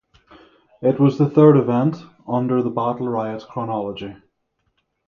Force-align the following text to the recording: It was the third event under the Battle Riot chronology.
It 0.81 0.99
was 0.99 1.19
the 1.19 1.29
third 1.29 1.55
event 1.57 1.95
under 2.27 2.63
the 2.63 2.71
Battle 2.71 3.07
Riot 3.07 3.43
chronology. 3.47 4.15